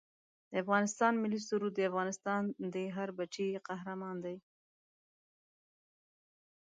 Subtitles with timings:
[0.49, 2.41] د افغانستان ملي سرود دا افغانستان
[2.73, 4.37] دی هر بچه یې قهرمان دی